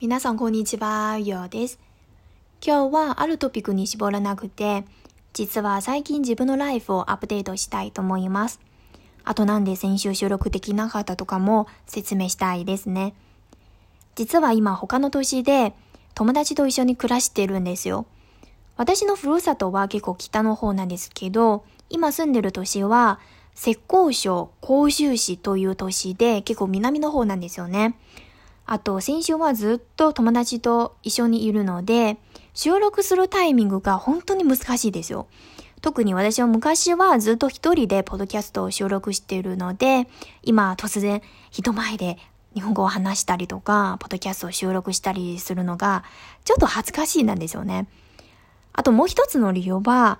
[0.00, 1.80] 皆さんこんにちは、ようです。
[2.64, 4.84] 今日はあるトピックに絞らなくて、
[5.32, 8.60] 実は最近自分のライフをアップデートしたいと思います。
[9.24, 13.12] あとなんで先週収録できなかったとかも説明したいですね。
[14.14, 15.74] 実は今他の都市で
[16.14, 18.06] 友達と一緒に暮らしてるんですよ。
[18.76, 23.18] 私のふるさとは結構北の方なんですけど、今住んでる都市は
[23.56, 23.80] 浙
[24.10, 27.98] 江省甲州市という都市で結構南の方なんですよね。
[28.70, 32.18] あと、先週はずっと友達と一緒にいるので、
[32.52, 35.26] 収録するタイミングが本当に難しいですよ。
[35.80, 40.06] 特に私は昔はずっと一人でポッドキャストを収録しているので、
[40.42, 42.18] 今突然人前で
[42.52, 46.04] 日本語を話したりとか、ポッドキャストを収録したりするのが、
[46.44, 47.88] ちょっと恥ずかしいなんですよね。
[48.74, 50.18] あともう一つの理由は、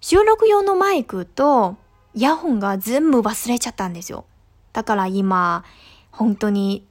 [0.00, 1.76] 収録用のマイクと
[2.14, 4.24] イヤホンが全部忘れちゃったんですよ。
[4.72, 5.62] だから今、
[6.10, 6.86] 本当に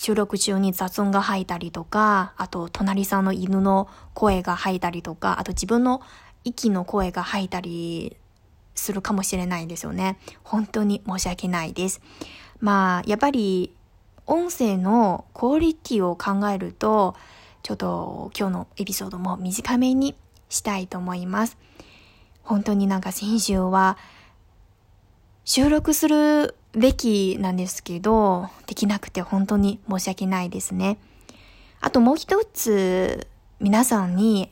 [0.00, 6.00] 収録中に雑音が入ったりとか、あと隣さんの犬の声が入ったりとか、あと自分の
[6.42, 8.16] 息の声が入ったり
[8.74, 10.18] するかもしれないですよね。
[10.42, 12.00] 本当に申し訳ないです。
[12.60, 13.74] まあ、やっぱり
[14.24, 17.14] 音声のクオリティを考えると、
[17.62, 20.14] ちょっと今日のエピソードも短めに
[20.48, 21.58] したいと思います。
[22.42, 23.98] 本当になんか先週は
[25.44, 30.98] 収録するべきなんですけど、できなくて本当に申し訳ないですね。
[31.80, 33.26] あともう一つ
[33.58, 34.50] 皆さんに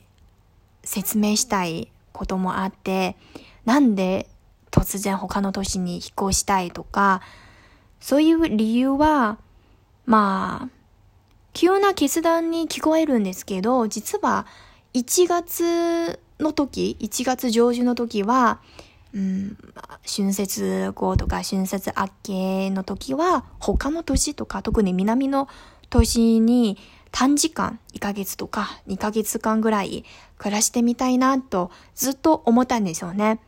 [0.82, 3.16] 説明したいこともあって、
[3.64, 4.28] なんで
[4.70, 7.20] 突然他の都市に引っ越したいとか、
[8.00, 9.38] そういう理由は、
[10.06, 10.68] まあ、
[11.52, 14.46] 急な決断に聞こえるんですけど、実は
[14.94, 18.60] 1月の時、1月上旬の時は、
[19.14, 19.56] うん、
[20.06, 25.48] 春節後とか春節明けの時は他の年とか特に南の
[25.88, 26.76] 年に
[27.10, 30.04] 短時間1ヶ月とか2ヶ月間ぐらい
[30.36, 33.40] 暮らしてみたいなとずっと思ったんですよね。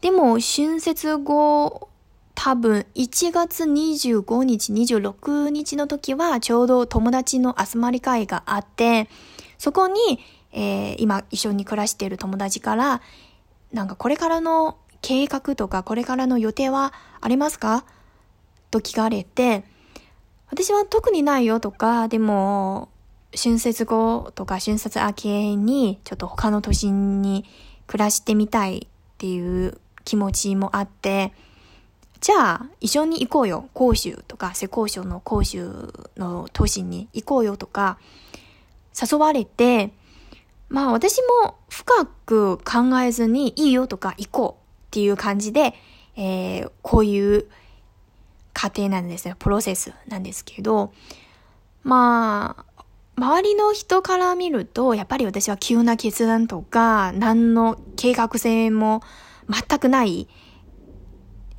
[0.00, 1.88] でも春節後
[2.34, 9.08] 多分1月25日26日の時はちょうど友達の集まり会があって
[9.58, 10.20] そこに、
[10.52, 13.02] えー、今一緒に暮らしている友達から
[13.72, 17.84] なんかこれからの計画とかこれからの予定はありますか？
[18.70, 19.64] と聞かれて、
[20.50, 22.88] 私は特にないよとか、でも、
[23.36, 27.44] 春節後とか春節明けにちょっと他の都心に
[27.86, 31.32] 暮らしてみたいっていう気持ちもあって、
[32.20, 33.68] じゃあ一緒に行こうよ。
[33.74, 37.98] 甲州とか、浙江省の甲州の都市に行こうよとか、
[39.00, 39.92] 誘われて、
[40.68, 45.74] まあ私も深く考えずにいいよとか行こうっていう感じで、
[46.16, 47.46] えー、こういう
[48.52, 49.36] 過程なんですよ。
[49.38, 50.92] プロセスなんですけど、
[51.84, 52.84] まあ、
[53.16, 59.02] 周りの人から見ると、やっぱり私は急な決断とか、何の計画性も
[59.48, 60.28] 全くない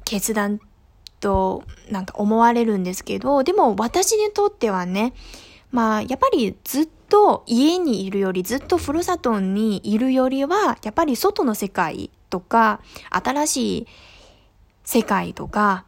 [0.04, 0.60] 決断
[1.20, 5.14] となんか思われるんですけど、でも私にとってはね、
[5.72, 13.88] まあ、やっぱりずっとと家にいるより、ずっとふるさとにいるよりは、やっぱり外の世界とか、新しい
[14.84, 15.86] 世界とか、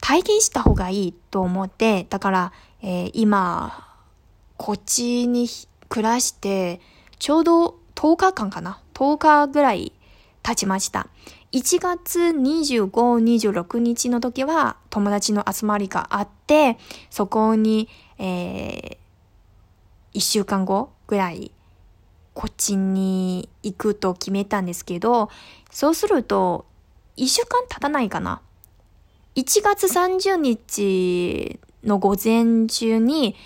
[0.00, 2.52] 体験した方がいいと思って、だから、
[2.82, 3.88] えー、今、
[4.56, 5.48] こっちに
[5.88, 6.80] 暮らして、
[7.18, 9.92] ちょうど10日間かな ?10 日ぐらい
[10.42, 11.08] 経ちました。
[11.52, 16.78] 1月25、26日の時は友達の集まりがあって、
[17.10, 18.96] そこに、えー、
[20.14, 21.52] 1週間後ぐらい、
[22.34, 25.30] こっちに行くと決めたんですけど、
[25.70, 26.66] そうすると、
[27.16, 28.40] 1週間経たないかな。
[29.34, 33.36] 1月30日の午前中に、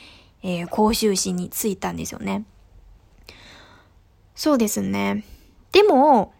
[0.42, 2.44] えー、甲州市に着いたんですよね。
[4.34, 5.24] そうですね。
[5.72, 6.32] でも、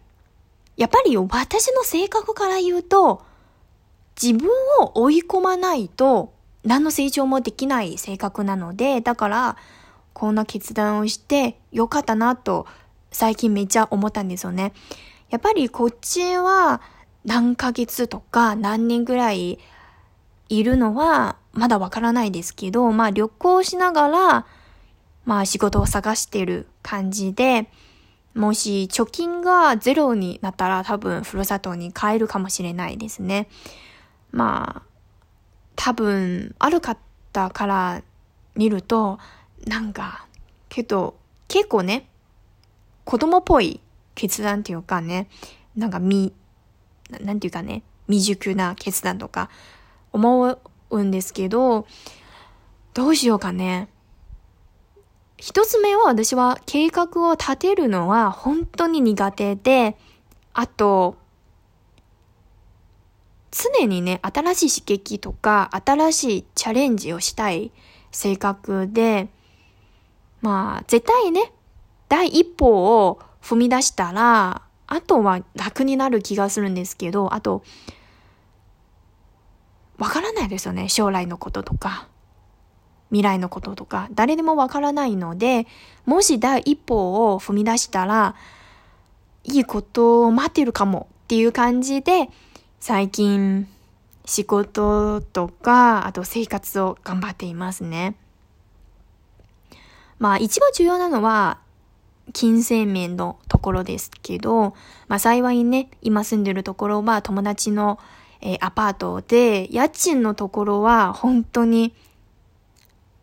[0.75, 3.23] やっぱり私の性格から言うと、
[4.21, 4.49] 自分
[4.81, 6.33] を追い込まないと
[6.63, 9.57] 何の成長もできない性格なので、だから、
[10.17, 12.65] こんな決断をしてよかったなと
[13.11, 14.73] 最近めっちゃ思ったんですよね。
[15.29, 16.81] やっぱりこっちは
[17.23, 19.59] 何ヶ月とか何年ぐらい
[20.49, 24.45] いるのはまだわからないですけど、まあ旅行しながら、
[25.25, 27.69] まあ仕事を探してる感じで、
[28.33, 33.49] もし貯金がゼロになったら多分ふるさとに帰るかもしれないですね。
[34.31, 34.81] まあ、
[35.75, 38.01] 多分ある方から
[38.55, 39.19] 見ると、
[39.65, 40.27] なんか、
[40.69, 41.17] けど
[41.47, 42.07] 結構ね、
[43.05, 43.79] 子供っぽい
[44.15, 45.29] 決断っていうかね、
[45.75, 46.33] なんかみ、
[47.21, 49.49] なんていうかね、未熟な決断とか
[50.11, 50.59] 思
[50.89, 51.87] うんですけど、
[52.93, 53.89] どうしようかね。
[55.37, 59.95] 一つ目は私は計画を立てるのは本当に苦手で、
[60.53, 61.15] あと、
[63.51, 67.71] 常にね、新しい刺激とか、新しいチャレンジをしたい
[68.11, 69.29] 性格で、
[70.41, 71.51] まあ、絶対ね、
[72.09, 77.63] 第一歩を踏み出したら、あとは楽になる気がするんですけど、あと、
[79.97, 80.89] わからないですよね。
[80.89, 82.07] 将来のこととか、
[83.09, 85.67] 未来のこととか、誰でもわからないので、
[86.05, 88.35] もし第一歩を踏み出したら、
[89.43, 92.29] いいことを待ってるかもっていう感じで、
[92.79, 93.67] 最近、
[94.25, 98.15] 仕事とか、あと生活を頑張っていますね。
[100.19, 101.59] まあ一番重要なのは、
[102.33, 104.75] 金銭面のところですけど、
[105.07, 107.99] まあ幸いね、今住んでるところは友達の、
[108.41, 111.93] えー、アパートで、家賃のところは本当に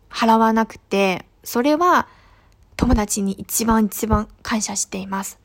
[0.09, 2.07] 払わなくて、それは
[2.77, 5.39] 友達に一番一番感謝しています。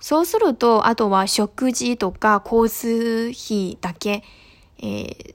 [0.00, 4.22] そうすると、あとは食事とか交通費だけ、
[4.78, 5.34] えー、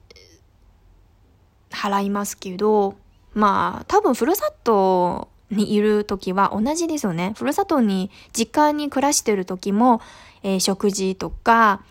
[1.71, 2.95] 払いますけど、
[3.33, 7.33] まあ、多分ふるさとにいる時は同じですよね。
[7.37, 10.01] ふるさとに、実家に暮らしてる時も、
[10.43, 11.81] えー、食事とか、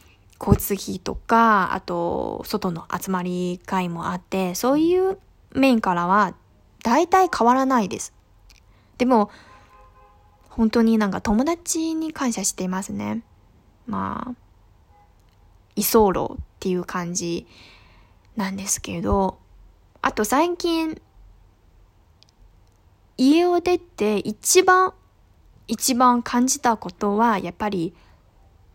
[0.41, 5.19] 交通費とか、あと、外の集まり会もあって、そういう
[5.55, 6.35] 面からは、
[6.83, 8.15] 大体変わらないです。
[8.97, 9.31] でも、
[10.49, 13.23] 本当になんか友達に感謝していますね。
[13.87, 14.35] まあ、
[15.77, 17.47] 居候っていう感じ
[18.37, 19.39] なんですけど、
[20.03, 21.01] あと最近、
[23.21, 24.95] 家を出て一番、
[25.69, 27.93] 一番感じたことは、やっぱり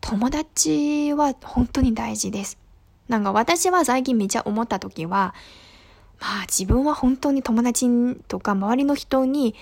[0.01, 2.59] 友達は本当に大事です。
[3.07, 5.33] なんか私は最近めちゃ思った時は、
[6.19, 7.87] まあ自分は本当に友達
[8.27, 9.55] とか周りの人に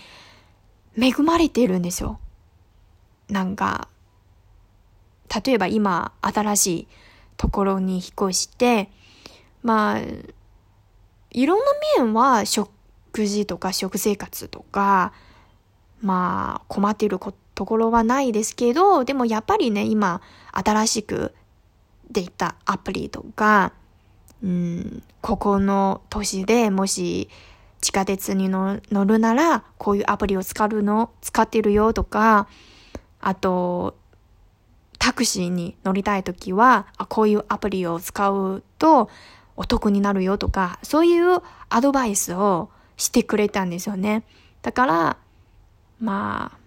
[0.97, 2.19] 恵まれてるんですよ。
[3.29, 3.87] なんか、
[5.45, 6.87] 例えば今新しい
[7.37, 8.89] ところに引っ越して、
[9.61, 9.99] まあ、
[11.31, 11.65] いろんな
[12.03, 12.69] 面は食
[13.13, 15.13] 食事とか食生活とか、
[16.01, 17.19] まあ困っている
[17.53, 20.21] ところはないですけど、でもやっぱりね、今
[20.51, 21.35] 新しく
[22.09, 23.73] できたアプリとか、
[24.43, 27.29] うん、ここの都市でもし
[27.81, 32.47] 地下鉄に乗るなら、こういうアプリを使うの、使ってるよとか、
[33.21, 33.95] あと、
[34.97, 39.09] タクシーに乗りたいときは、あ、こういうアプリを使うと
[39.55, 44.23] お得になるよとか、そういうアドバイスをしてくれたんですよね。
[44.61, 45.17] だから、
[45.99, 46.57] まあ、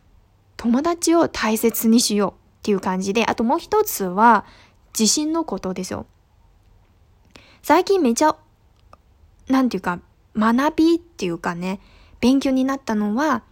[0.57, 4.45] 友達を大切にしようっていう感じで、あともう一つは、
[4.99, 6.07] 自信のことですよ。
[7.63, 8.37] 最近めちゃ、
[9.49, 10.01] なんていうか、
[10.37, 11.81] 学びっていうかね、
[12.21, 13.43] 勉強になったのは、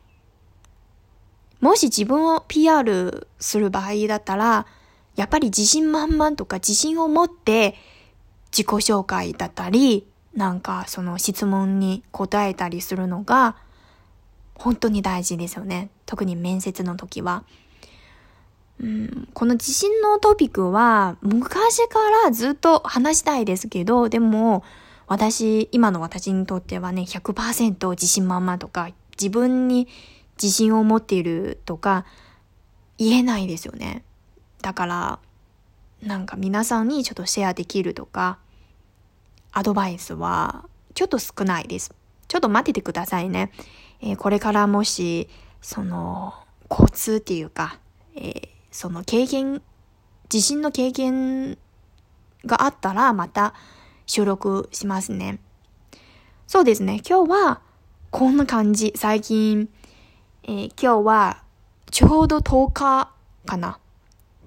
[1.60, 4.66] もし自分を PR する場合だったら、
[5.16, 7.76] やっぱり自信満々とか自信を持って
[8.50, 13.56] 自己紹介だったり、なんかその質問に答えたりするのが
[14.54, 15.90] 本当に大事ですよね。
[16.06, 17.44] 特に面接の時は。
[18.81, 24.64] うん、この自信のトピックは昔からずっと話したいですけど、でも
[25.06, 29.86] 私、今の私にとってはね、100%自信満々とか、自分に
[30.43, 32.05] 自信を持っているとか、
[32.98, 34.03] 言えないですよね。
[34.62, 35.19] だから、
[36.03, 38.38] なんか皆さんにちょっとシェアできるとか、
[39.55, 41.94] アドバイスはちょっと少ないです。
[42.27, 43.53] ちょっと待っててくださいね。
[44.01, 45.29] えー、これからもし、
[45.63, 46.34] その、
[46.69, 47.79] 交通っていうか、
[48.17, 49.63] えー、その経験、
[50.29, 51.56] 地震の経験
[52.44, 53.55] があったらまた
[54.06, 55.39] 収録しますね。
[56.49, 57.01] そうですね。
[57.08, 57.61] 今日は
[58.11, 58.93] こんな感じ。
[58.96, 59.69] 最近、
[60.43, 61.43] えー、今日は
[61.91, 63.13] ちょうど10日
[63.46, 63.79] かな。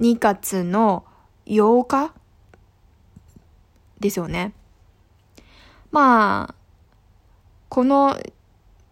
[0.01, 1.05] 2月の
[1.45, 2.13] 8日
[3.99, 4.53] ですよね。
[5.91, 6.55] まあ、
[7.69, 8.17] この、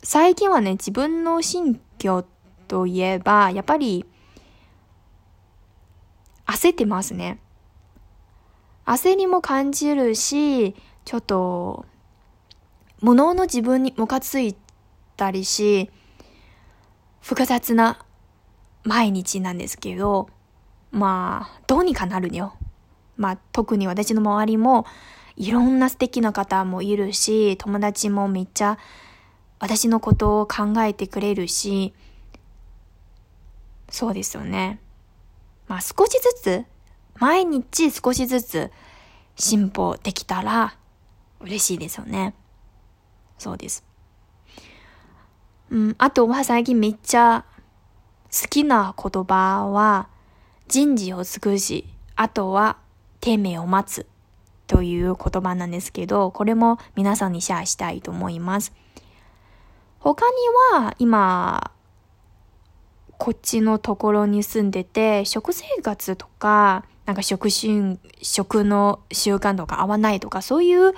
[0.04, 2.26] 最近はね、自分の心境
[2.68, 4.06] といえば、やっぱり、
[6.46, 7.40] 焦ってますね。
[8.86, 10.76] 焦りも感じるし、
[11.06, 11.86] ちょっと、
[13.02, 14.56] 物の自分にムカつい
[15.18, 15.90] たりし、
[17.22, 18.06] 複雑な
[18.84, 20.30] 毎日なんですけど、
[20.92, 22.56] まあ、どうにかなるよ。
[23.18, 24.86] まあ、特に私の周りも、
[25.38, 28.78] いろんな素敵な方もいるし、友達もめっちゃ
[29.60, 31.94] 私のことを考えてくれるし、
[33.90, 34.80] そうですよね。
[35.68, 36.66] まあ少しずつ、
[37.20, 38.72] 毎日少しずつ
[39.36, 40.78] 進歩できたら
[41.40, 42.34] 嬉しいですよね。
[43.38, 43.84] そうです。
[45.70, 47.46] うん、あとは最近めっちゃ
[48.32, 50.10] 好きな言葉は、
[50.68, 52.78] 人事を尽くし、あとは、
[53.20, 54.08] 天命を待つ
[54.68, 58.74] という言葉なんですけど、これも皆さんにシェアしたいと思います。
[60.00, 60.36] 他に
[60.74, 61.72] は、今、
[63.18, 70.94] こっちのところに住んでて、食生活とか、なんか食習、食の習慣とか合わないとか、そういう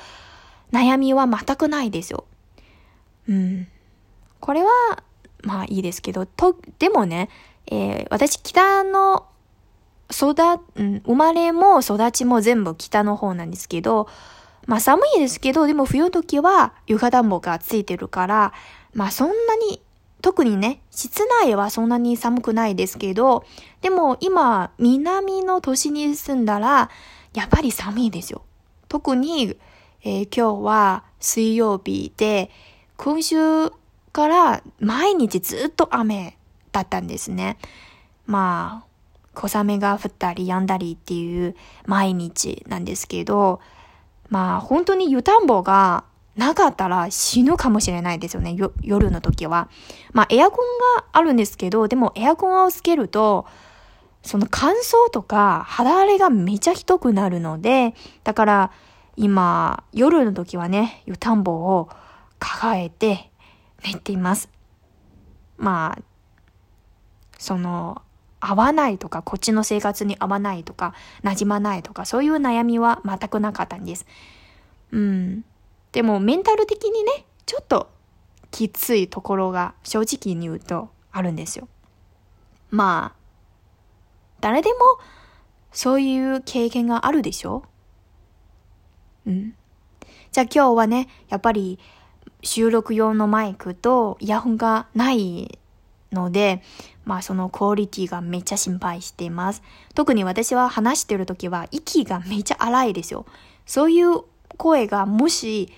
[0.72, 2.26] 悩みは全くないですよ。
[3.30, 3.68] うん。
[4.40, 4.70] これは、
[5.44, 7.30] まあいいですけど、と、でもね、
[7.68, 9.28] えー、私北の
[10.12, 14.08] 育、うん、生まれも育ちも全部北の方なんですけど、
[14.66, 18.54] まあ寒いですけど、でも冬時は床暖房がついてるから、
[18.94, 19.82] まあそんなに、
[20.22, 23.46] 特にね、室内はそんなに寒くないですけど、
[23.82, 26.90] でも今、南の都市に住んだら、
[27.34, 28.44] やっぱり寒いですよ。
[28.90, 29.56] 特に、
[30.04, 32.50] えー、今日は水曜日で、
[32.98, 33.38] 今週
[34.12, 36.38] から毎日ずっと雨
[36.72, 37.58] だったんですね。
[38.26, 38.87] まあ、
[39.38, 43.62] 小雨が降ったり止んだりっていう毎日なんですけど、
[44.30, 46.04] まあ本当に湯たんぼが
[46.36, 49.70] なかったら死ぬかもしれないですよね、夜の時は。
[50.12, 53.46] まあエアコンがあるんですけど、でもエアコンをつけると、
[54.24, 58.72] その乾燥とか肌荒れがめちゃひどくなるので、だから
[59.16, 61.90] 今夜の時はね、湯たんぼを
[62.40, 63.32] 抱えて
[63.86, 64.50] 寝ています。
[65.58, 66.02] まあ、
[67.40, 68.02] その
[68.40, 74.06] 合わないとか、こっちの生活に合わないとか、馴染まないとか、そういう悩みは全くなかったんです。
[74.92, 75.44] うん。
[75.92, 77.90] でも、メンタル的にね、ちょっと
[78.52, 81.68] きついところが正直に言うとあるんですよ。
[82.70, 83.20] まあ、
[84.40, 84.76] 誰でも
[85.72, 87.64] そういう経験があるでしょ？
[89.26, 89.56] うん。
[90.32, 91.80] じゃあ今日はね、やっぱり
[92.44, 95.58] 収録用のマイクとイヤホンがない
[96.12, 96.62] ので、
[97.06, 99.62] まあそのクオリティがめっちゃ心配しています。
[99.94, 103.26] 特に私は話してる時は息がめっちゃ荒いですよ。
[103.66, 104.22] そういう
[104.58, 105.72] 声がもし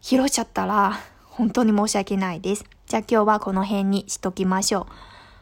[0.00, 2.64] 拾っちゃったら本当に申し訳ないです。
[2.86, 4.86] じゃあ今日はこの辺にしときましょ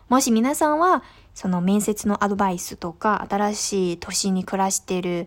[0.08, 0.12] う。
[0.12, 1.02] もし皆さんは
[1.34, 5.26] その面接のアドバイスとか新しい都市に暮らしてる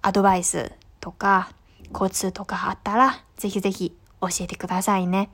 [0.00, 1.52] アドバイスとか
[1.92, 5.30] 交通とかあったらぜひぜひ教えてくださいね。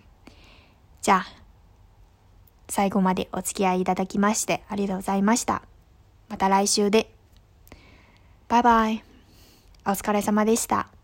[1.00, 1.26] じゃあ
[2.68, 5.62] 最後までお付き合いいただきましてありがとうございました。
[6.28, 7.10] また来週で。
[8.48, 9.04] バイバイ。
[9.86, 10.97] お疲れ様でした。